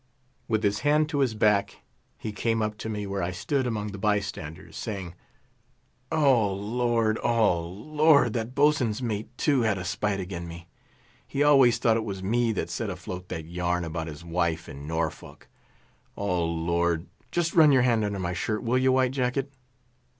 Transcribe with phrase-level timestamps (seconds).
[0.47, 1.83] With his hand to his back
[2.17, 5.13] he came up to me, where I stood among the by standers, saying,
[6.11, 8.33] "O Lord, O Lord!
[8.33, 10.67] that boatswain's mate, too, had a spite agin me;
[11.27, 14.87] he always thought it was me that set afloat that yarn about his wife in
[14.87, 15.47] Norfolk.
[16.17, 17.05] O Lord!
[17.29, 19.53] just run your hand under my shirt will you, White Jacket?